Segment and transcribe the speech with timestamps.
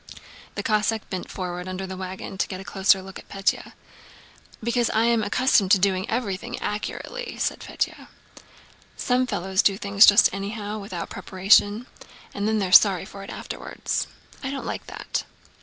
[0.55, 3.73] The Cossack bent forward from under the wagon to get a closer look at Pétya.
[4.63, 8.07] "Because I am accustomed to doing everything accurately," said Pétya.
[8.97, 11.85] "Some fellows do things just anyhow, without preparation,
[12.33, 14.07] and then they're sorry for it afterwards.
[14.41, 15.23] I don't like that."